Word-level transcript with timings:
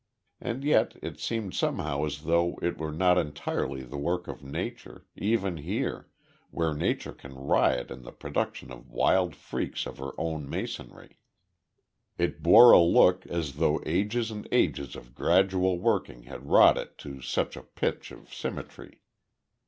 And 0.39 0.63
yet, 0.63 0.97
it 1.03 1.19
seemed 1.19 1.53
somehow 1.53 2.05
as 2.05 2.23
though 2.23 2.57
it 2.59 2.79
were 2.79 2.91
not 2.91 3.19
entirely 3.19 3.83
the 3.83 3.99
work 3.99 4.27
of 4.27 4.41
Nature, 4.43 5.05
even 5.15 5.57
here, 5.57 6.09
where 6.49 6.73
Nature 6.73 7.15
ran 7.23 7.35
riot 7.35 7.91
in 7.91 8.01
the 8.01 8.11
production 8.11 8.71
of 8.71 8.89
wild 8.89 9.35
freaks 9.35 9.85
of 9.85 9.99
her 9.99 10.13
own 10.19 10.49
masonry. 10.49 11.19
It 12.17 12.41
bore 12.41 12.71
a 12.71 12.81
look 12.81 13.27
as 13.27 13.57
though 13.57 13.79
ages 13.85 14.31
and 14.31 14.47
ages 14.51 14.95
of 14.95 15.13
gradual 15.13 15.77
working 15.77 16.23
had 16.23 16.49
wrought 16.49 16.79
it 16.79 16.97
to 16.97 17.21
such 17.21 17.55
a 17.55 17.61
pitch 17.61 18.11
of 18.11 18.33
symmetry. 18.33 19.01